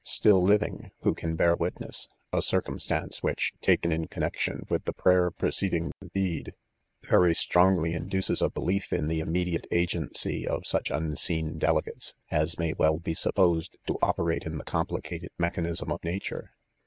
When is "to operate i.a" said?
13.85-14.49